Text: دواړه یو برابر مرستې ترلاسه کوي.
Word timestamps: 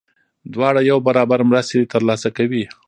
دواړه 0.53 0.79
یو 0.89 0.97
برابر 1.07 1.39
مرستې 1.49 1.89
ترلاسه 1.93 2.29
کوي. 2.37 2.63